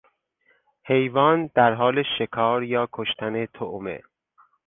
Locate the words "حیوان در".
0.83-1.73